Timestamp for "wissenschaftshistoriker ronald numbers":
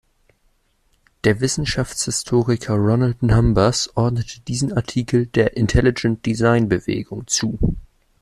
1.41-3.95